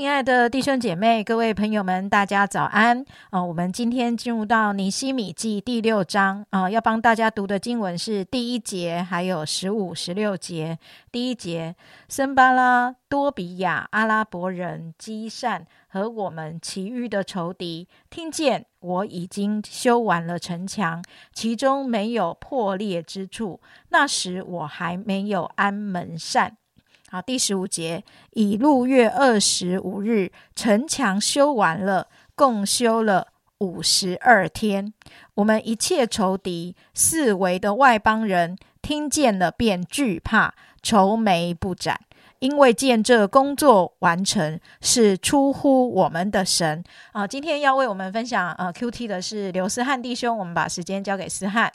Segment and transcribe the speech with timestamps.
[0.00, 3.04] 亲爱的弟兄姐妹、各位朋友们，大家早安！
[3.28, 10.78] 啊，我们今天进入到尼西米记第六章啊，要帮大家读的经文是第一节，还有十五、十六节。
[11.12, 11.76] 第一节：
[12.08, 23.60] 森巴拉、多比亚、阿拉伯人、基善和我们其余的仇敌，听见我已经修完了城墙，其中没有破裂之处。
[23.90, 26.56] 那时我还没有安门扇。
[27.12, 33.26] 好，第十五节，以六月二十五日，城墙修完了，共修了
[33.58, 34.94] 五十二天。
[35.34, 41.98] 我们一切仇敌、四围的外邦人，听见了便惧怕，愁眉不展，
[42.38, 46.84] 因为见这工作完成是出乎我们的神。
[47.10, 51.72] 啊，今天要为我们分享呃 Q T 的是刘思汉弟兄，我们把时间交给思汉。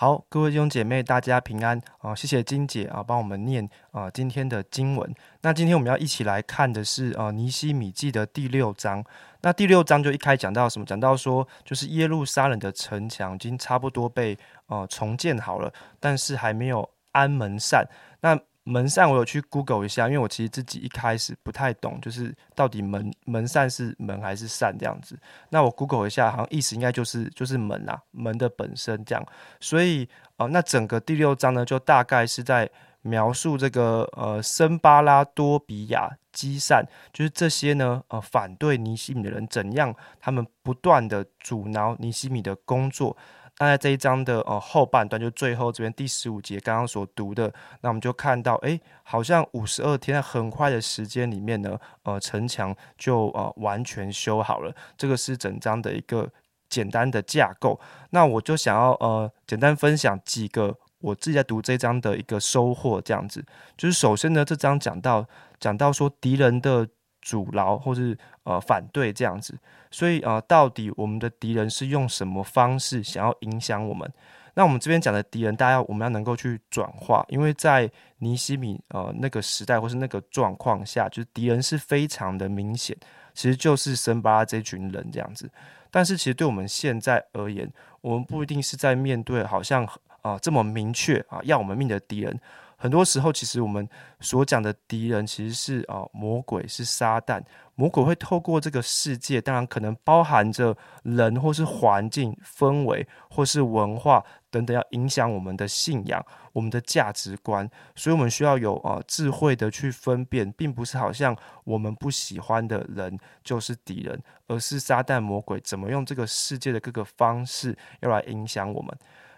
[0.00, 2.14] 好，各位弟兄姐妹，大家平安啊！
[2.14, 5.12] 谢谢金姐啊，帮我们念啊今天的经文。
[5.40, 9.04] 那今天我们要一起来看的是呃尼西米记的第六章。
[9.40, 10.86] 那第六章就一开讲到什么？
[10.86, 17.84] 讲到说，就是耶路撒冷的城墙已经差不多被呃重建好了，但是还没有安门扇。
[18.20, 18.38] 那
[18.68, 25.18] 门扇我有去 Google 一下，因为我其实自己一开始不太懂，就是到底门门扇是门还是扇这样子。
[25.48, 29.26] 那我 Google 一下，好像意思应该就是就是门啊，门的本身这样。
[29.58, 32.68] 所以呃，那整个第六章呢，就大概是在
[33.00, 43.16] 描述这个呃森巴拉多比亚基善，就是这些呢呃反对尼西米的人怎样，他们不断的阻挠尼西米的工作。
[43.60, 54.72] 那在这一章的呃后半段，就最后这边第十五节刚刚所读的，那我们就看到，哎，好像五十二天很快的时间里面呢，呃，城墙就呃完全修好了。
[54.96, 56.30] 这个是整章的一个
[56.68, 57.80] 简单的架构。
[58.10, 63.44] 那我就想要呃简单分享几个我自己在读这章的一个收获，这样子，
[63.76, 65.26] 就是首先呢，这章讲到
[65.58, 66.88] 讲到说敌人的。
[67.28, 69.54] 阻挠或是呃反对这样子，
[69.90, 74.10] 所以呃，到底我们的敌人是用什么方式想要影响我们？
[74.54, 77.90] 那我们这边讲的敌人，大家我们要能够去转化，因为在
[78.20, 82.96] 尼西米呃那个时代或是那个状况下，就是敌人是非常的明显，
[83.34, 85.50] 其实就是森巴拉这群人这样子。
[85.90, 89.86] 但是其实对我们现在而言，我们不一定是在面对好像
[90.22, 92.40] 啊这么明确啊要我们命的敌人。
[92.80, 93.86] 很多时候，其实我们
[94.20, 97.42] 所讲的敌人，其实是啊魔鬼，是撒旦。
[97.74, 107.68] 魔鬼会透过这个世界，当然可能包含着人，或是环境氛围，或是文化等等，要影响我们的信仰、我们的价值观。
[107.96, 118.96] 所以，我们需要有啊智慧的去分辨，并不是好像我们不喜欢的人就是敌人，而是撒旦魔鬼怎么用这个世界的各个方式要来影响我们。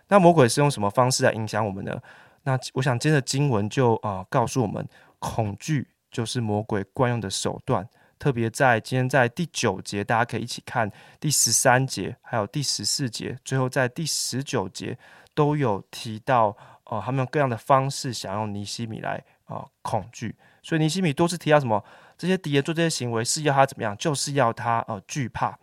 [0.09, 1.99] 那魔鬼是用什么方式来影响我们呢？
[2.43, 4.87] 那我想，今天的经文就啊告诉我们，
[5.19, 7.87] 恐惧就是魔鬼惯用的手段。
[8.19, 14.99] 特别在今天在第九节，大家可以一起看第十三节，还有第十四节，最后在第十九节
[15.35, 20.35] 都有提到，哦，他们用各样的方式想用尼西米来啊恐惧。
[20.63, 21.83] 所以尼西米多次提到什么？
[22.19, 23.97] 这些敌人做这些行为是要他怎么样？
[23.97, 25.59] 就是要他呃惧怕。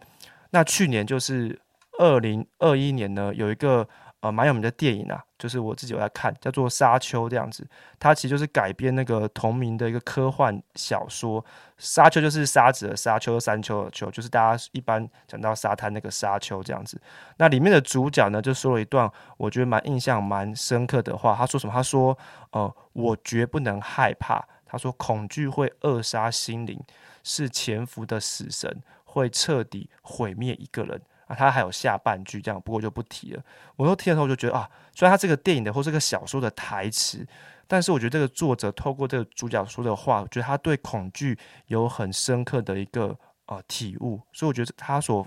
[0.50, 1.60] 那去年就是
[2.00, 3.88] 二零二一年呢，有一个。
[4.22, 7.68] 呃，蛮有名的电影啊，就是我自己有在看，叫做《沙丘》这样子。
[8.00, 11.46] 它其实就是改编那个同名的一个科幻小说。
[11.78, 17.00] 沙丘就是沙子的沙丘，山丘的丘，就是大家一般讲到沙滩那个沙丘这样子。
[17.38, 19.08] 那里面的主角呢，就说了一段
[19.38, 21.36] 我觉得蛮印象蛮深刻的话。
[21.36, 21.74] 他说什么？
[21.74, 22.18] 他说
[22.52, 26.84] ：“呃，我绝不能害怕。”他说：“恐惧会扼杀心灵，
[27.24, 33.44] 是潜伏的死神，会彻底毁灭一个人。”啊，他还有下半句这样，不过就不提了。
[33.76, 37.26] 我都听的时候，我就觉得啊，虽然他这个电影的或这个小说的台词，
[37.68, 41.38] 但是我觉得这个作者透过这个主角说的话，我觉得他对恐惧
[41.68, 44.22] 有很深刻的一个呃体悟。
[44.32, 45.22] 所以我觉得他所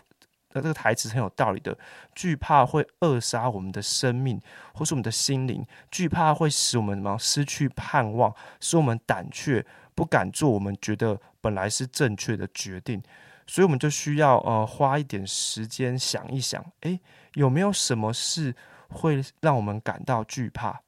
[0.52, 1.76] 的这个台词很有道理的。
[2.14, 4.40] 惧怕会扼杀我们的生命，
[4.74, 9.64] 或是我们的心灵；惧怕会使我们什么失去盼望，使我们胆怯，
[9.94, 13.02] 不敢做我们觉得本来是正确的决定。
[13.50, 17.00] 所以我们就需要呃花一点时间想一想，诶，
[17.34, 18.54] 有没有什么事
[18.88, 20.80] 会让我们感到惧怕？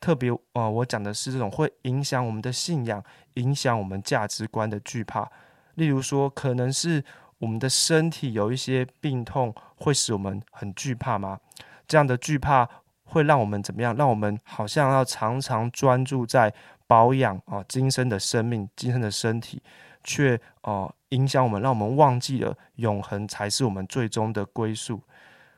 [0.00, 3.00] 特别呃，我讲的是这种会影响我们的信仰、
[3.34, 5.30] 影响我们价值观的惧怕。
[5.76, 7.04] 例如说，可能是
[7.38, 11.38] 我们的身体有一些病痛，会使我们很惧怕吗？
[11.86, 12.68] 这样的惧怕
[13.04, 13.94] 会让我们怎么样？
[13.94, 16.52] 让我们好像要常常专注在
[16.88, 19.62] 保养啊，今生的生命、今生的身体。
[20.04, 25.00] 却哦影响我们，让我们忘记了永恒才是我们最终的归宿。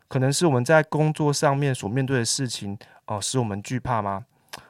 [0.08, 4.26] 可能是我们在工作上面所面对的事情哦，使我们惧怕吗？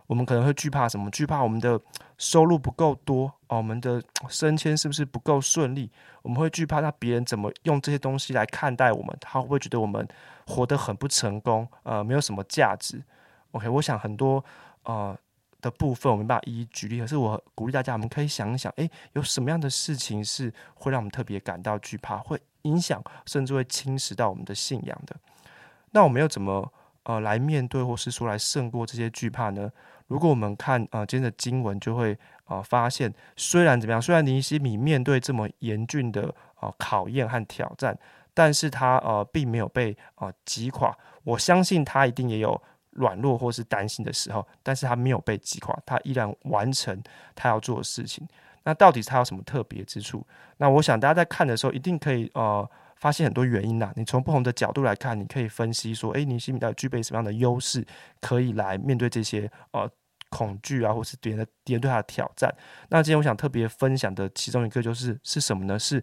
[0.06, 1.10] 我们可能会惧怕什么？
[1.10, 1.80] 惧怕我们的
[2.16, 5.90] 收入不够多哦，我们的升迁是不是不够顺利？
[6.22, 9.16] 我们会惧怕那别人怎么用这些东西来看待我们？
[9.20, 10.06] 他会不会觉得我们
[10.46, 11.66] 活得很不成功？
[11.82, 13.02] 呃，没有什么价值
[13.50, 14.44] ？OK，我想很多
[14.84, 15.16] 呃
[15.62, 25.17] 的部分我没办法一一举例，可是我鼓励大家，我们可以想一想，诶，有什么样的事情是会让我们特别感到惧怕，会影响甚至会侵蚀到我们的信仰的？
[25.93, 26.70] 那我们又怎么
[27.05, 29.70] 呃来面对，或是说来胜过这些惧怕呢？
[30.09, 37.97] 如果我们看呃今天的经文，就会呃发现，虽然怎么样，虽然尼西米面对这么严峻的呃考验和挑战，
[38.35, 40.94] 但是他呃并没有被呃击垮。
[41.25, 42.61] 我相信他一定也有
[42.93, 47.03] 软弱或是担心的时候，但是他没有被击垮，他依然完成
[47.35, 48.27] 他要做的事情。
[48.65, 50.27] 那到底他有什么特别之处？
[50.59, 52.69] 那我想大家在看的时候，一定可以呃。
[53.03, 57.85] 发现很多原因呐，你从不同的角度来看，你可以分析说，诶，尼西米到底具备什么样的优势，
[58.21, 59.91] 可以来面对这些呃
[60.31, 62.55] 恐惧啊，或是敌人的敌人对他的挑战。
[62.91, 65.77] 那今天我想特别分享的其中一个就是是什么呢？
[65.77, 66.00] 是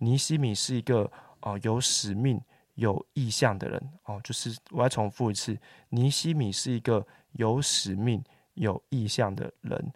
[0.00, 1.10] 尼西米是一个
[1.40, 2.38] 呃有使命、
[2.82, 4.20] 有意向的人哦。
[4.22, 5.56] 就是我要重复一次，
[5.88, 8.22] 尼西米是一个有使命、
[8.54, 9.92] 有意向的人。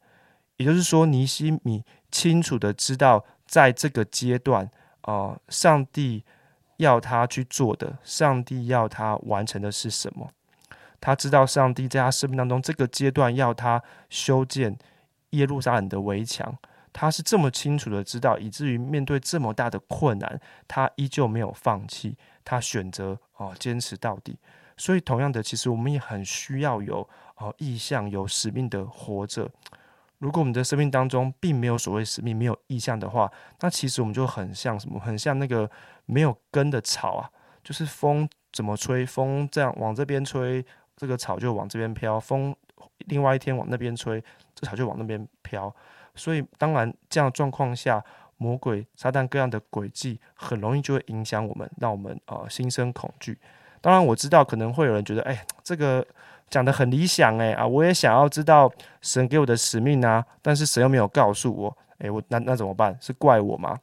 [0.57, 4.71] 也就是说，尼西米清楚的知道，在这个阶段，
[5.03, 6.25] 呃，上帝。
[6.79, 10.29] 要他去做的，上帝要他完成的是什么？
[11.01, 14.77] 他知道上帝在他生命当中这个阶段要他修建
[15.31, 16.55] 耶路撒冷的围墙，
[16.93, 20.39] 他是这么清楚的知道，以至于面对这么大的困难，
[20.69, 22.15] 他依旧没有放弃，
[22.47, 24.39] 他选择哦坚持到底。
[24.79, 27.07] 所以，同样的，其实我们也很需要有
[27.37, 29.51] 哦意向、有使命的活着。
[30.19, 34.99] 如果我们的生命当中并没有所谓使命、没有意向的话，那其实我们就很像什么？
[35.01, 35.71] 很像那个
[36.07, 37.31] 没有根的草啊，
[37.65, 40.65] 就是风怎么吹，风这样往这边吹，
[40.97, 42.55] 这个草就往这边飘；风
[43.07, 44.23] 另外一天往那边吹，
[44.55, 45.75] 这草就往那边飘。
[46.15, 48.03] 所以，当然这样状况下，
[48.37, 53.39] 魔鬼、撒旦各样的诡计，很容易就会影响我们，让我们呃心生恐惧。
[53.81, 56.07] 当然，我知道可能会有人觉得，哎，这个。
[56.49, 62.97] 讲的很理想诶啊，我也想要知道神给我的使命啊，但是神又没有告诉我，诶，我那那怎么办？
[63.01, 63.81] 是怪我吗？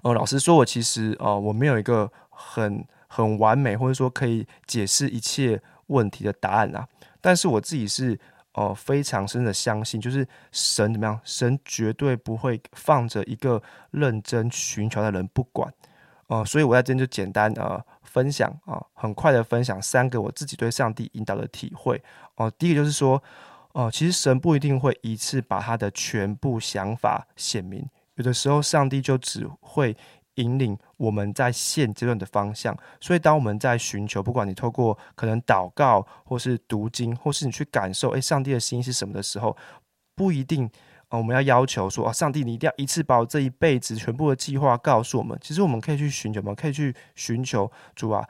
[0.00, 6.88] 哦，老实说，我其实哦，我没有一个很很完美，或者说可以解释一切问题的答案啊。
[7.20, 8.18] 但是我自己是
[8.58, 15.72] 哦非常深的相信，就是神怎么样，神绝对不会放着一个认真寻求的人不管
[16.26, 16.44] 哦。
[16.44, 17.82] 所以我在这边就简单呃。
[18.10, 22.02] 分享啊，很快的分享三个我自己对上帝引导的体会
[22.36, 22.50] 哦。
[22.58, 23.22] 第一个就是说，
[23.74, 29.94] 哦，其实神不一定会一次把他的全部想法显明，有的时候上帝就只会
[30.38, 32.76] 引领我们在现阶段的方向。
[33.00, 39.56] 所以，当我们在寻求，不管你透过可能祷告，或是读经，或是你去感受，诶，上帝的心意是什么的时候，
[40.14, 40.70] 不一定。
[41.08, 45.38] 啊，我们要要求说，啊，上帝，你一定要一次把我这一辈子全部的计划告诉我们。
[45.40, 48.28] 其实我们可以去寻求，我们可以去寻求主啊，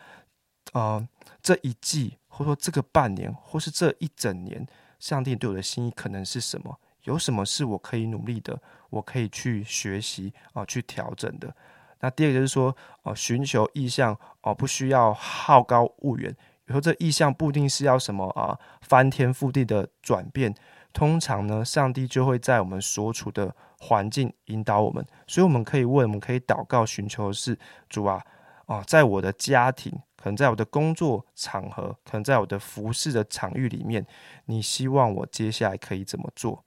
[0.75, 1.09] 呃，
[1.42, 4.64] 这一季，或者说这个半年，或是这一整年，
[5.00, 6.78] 上帝对我的心意可能是什么？
[7.02, 8.56] 有什么是我可以努力的？
[8.90, 11.52] 我可以去学习啊，去调整的。
[12.00, 16.35] 那第二个就是说，哦，寻求意向，哦，不需要好高骛远。
[16.67, 20.55] 有时候这意向不一定是要什么啊，翻天覆地的转变。
[20.93, 27.57] 通常呢，上帝就会在我们所处的环境引导我们，所以我们可以问，我们可以祷告寻求的是
[27.88, 28.23] 主啊，
[28.67, 34.05] 啊，在我的家庭，可能在我的工作场合，可能在我的服饰的场域里面，
[34.47, 36.64] 你希望我接下来可以怎么做？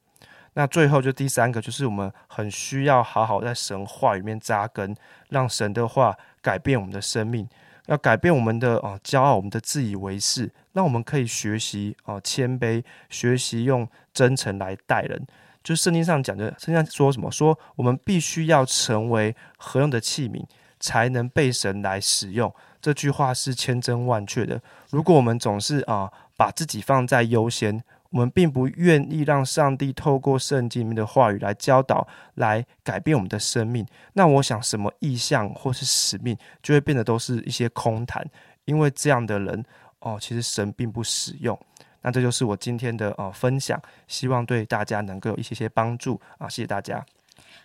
[0.54, 4.96] 那最后就第三个，就是我们很需要好好在神话里面扎根，
[5.30, 7.48] 让神的话改变我们的生命。
[7.88, 15.26] 要改变我们的啊骄傲，我们的自以为是，那我们可以学习啊谦卑，学习用真诚来待人。
[15.64, 17.30] 就圣经上讲的，圣经上说什么？
[17.32, 20.44] 说我们必须要成为合用的器皿，
[20.80, 22.54] 才能被神来使用。
[22.82, 24.62] 这句话是千真万确的。
[24.90, 33.86] 如果我们总是啊把自己放在优先，我们并不愿意让上帝透过圣经里面的话语来教导、来改变我们的生命。
[34.14, 38.26] 那我想，什么意向或是使命，就会变得都是一些空谈。
[38.66, 39.66] 因为这样的人，
[40.00, 41.60] 哦，其实神并不使用。
[42.02, 46.48] 那这就是我今天的呃分享，希望对大家能够有一些些帮助啊！
[46.48, 47.04] 谢谢大家。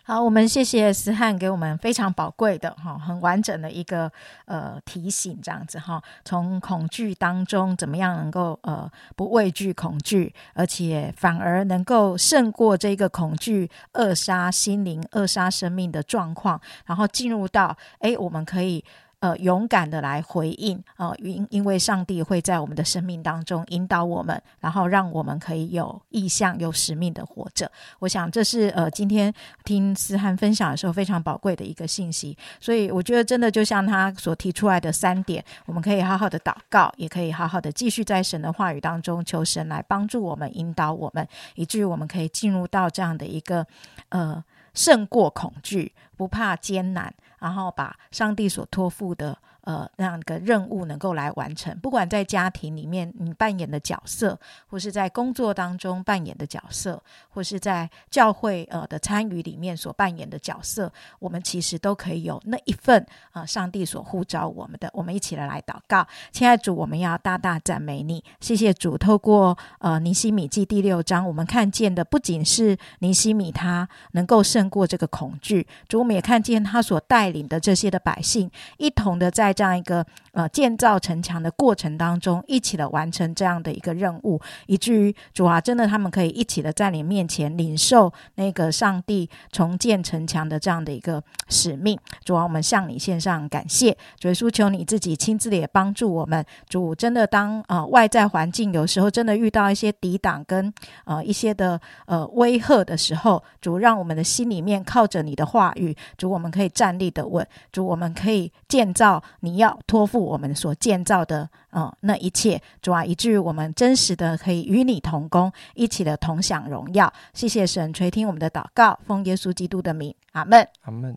[0.03, 4.11] 好，我们谢谢思翰给我们非常宝贵的哈，很完整的一个
[4.45, 18.85] 呃提醒，这样子哈，从恐惧当中怎么样能够呃不畏惧恐惧，而且反而能够胜过这个恐惧扼杀心灵、扼杀生命的状况，然后进入到哎，我们可以
[19.21, 27.71] 呃勇敢的来回应，呃因因为上帝会在我们的生命当中引导我们，然后让我们可以有意向、有使命的活着。
[27.99, 29.33] 我想这是呃今天
[29.65, 32.37] 听思涵分享的时候非常宝贵的一个信息。
[32.61, 43.67] 所以我觉得真的就像他所提出来的三点，我们可以好好的祷告，也可以好好的继续在神的话语当中求神来帮助我们、引导我们，以至于我们可以进入到这样的一个
[44.11, 44.45] 呃。
[44.77, 49.39] 胜过恐惧，不怕艰难，然后把上帝所托付的。
[49.67, 64.89] 呃，那样个任务能够来完成，不管在家庭里面你扮演的角色，或是在工作当中扮演的角色，或是在教会呃的参与里面所扮演的角色，我们其实都可以有那一份啊，上帝所呼召我们的。
[64.93, 68.97] 我们一起来来祷告，亲爱主，我们要大大赞美你，谢谢主。
[68.97, 78.49] 透过呃尼西米记第六章，我们看见的不仅是尼西米他能够胜过这个恐惧，主，我们也看见他所带领的这些的百姓
[78.79, 79.57] 一同的在。
[79.57, 91.99] 这样一个呃建造城墙的过程当中，一起的完成这样的一个任务，以至于主啊，真的他们可以一起的在你面前领受那个上帝重建城墙的这样的一个使命。
[92.23, 96.45] 主啊，我们向你献上感谢，主耶稣求你自己亲自的也帮助我们。
[96.69, 100.71] 主真的当呃外在环境有时候真的遇到一些抵挡跟
[101.07, 109.23] 呃一些的呃威吓的时候，主让我们的心里面靠着你的话语，主我们可以站立的稳，主我们可以建造。
[109.41, 117.13] 你要托付我们所建造的，呃，那一切，主啊，以至于我们真实的可以与你同工，一起的同享荣耀。
[117.33, 121.17] 谢谢神垂听我们的祷告，奉耶稣基督的名，阿门，阿门。